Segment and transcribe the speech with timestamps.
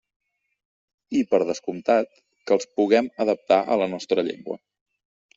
[1.17, 2.09] I, per descomptat,
[2.47, 4.57] que els puguem adaptar a la nostra llengua.